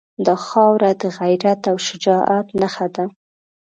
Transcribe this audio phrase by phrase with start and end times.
[0.25, 3.05] دا خاوره د غیرت او شجاعت نښه ده.